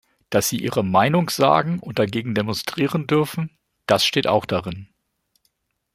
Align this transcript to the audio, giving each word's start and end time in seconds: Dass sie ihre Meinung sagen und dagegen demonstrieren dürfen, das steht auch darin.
Dass 0.31 0.49
sie 0.49 0.57
ihre 0.57 0.83
Meinung 0.83 1.29
sagen 1.29 1.77
und 1.77 1.99
dagegen 1.99 2.33
demonstrieren 2.33 3.05
dürfen, 3.05 3.51
das 3.85 4.03
steht 4.03 4.25
auch 4.25 4.45
darin. 4.45 4.89